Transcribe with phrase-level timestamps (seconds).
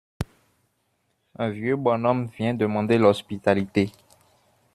[1.37, 3.91] Un vieux bonhomme vient demander l'hospitalité.